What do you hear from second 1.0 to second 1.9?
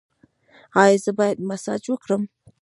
زه باید مساج